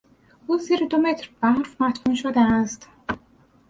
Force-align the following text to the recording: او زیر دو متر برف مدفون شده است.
او 0.47 0.57
زیر 0.57 0.81
دو 0.89 0.97
متر 0.97 1.29
برف 1.41 1.81
مدفون 1.81 2.15
شده 2.15 2.39
است. 2.39 2.89